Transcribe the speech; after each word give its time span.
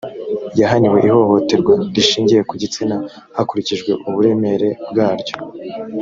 yahaniwe 0.59 0.97
ihohoterwa 1.07 1.73
rishingiye 1.95 2.41
ku 2.49 2.53
gitsina 2.61 2.95
hakurikijwe 3.35 3.91
uburemere 4.09 4.69
bwaryo 4.89 5.35